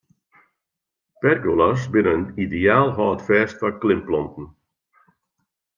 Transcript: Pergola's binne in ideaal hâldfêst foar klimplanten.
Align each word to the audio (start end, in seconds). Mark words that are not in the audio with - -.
Pergola's 1.21 1.81
binne 1.93 2.13
in 2.17 2.25
ideaal 2.43 2.87
hâldfêst 2.97 3.55
foar 3.59 3.73
klimplanten. 3.81 4.45